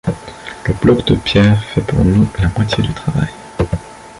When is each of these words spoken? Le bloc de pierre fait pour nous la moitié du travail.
Le 0.65 0.73
bloc 0.81 1.05
de 1.05 1.13
pierre 1.13 1.63
fait 1.63 1.81
pour 1.83 2.03
nous 2.03 2.27
la 2.39 2.49
moitié 2.57 2.81
du 2.81 2.91
travail. 2.91 3.29